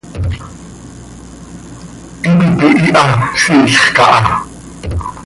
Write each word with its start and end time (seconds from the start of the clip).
Hipi 2.23 2.47
pihiiha, 2.57 3.03
siilx 3.41 3.83
caha. 3.95 4.35